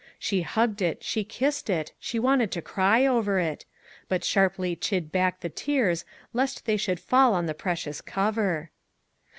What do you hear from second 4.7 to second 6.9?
chid back the tears lest they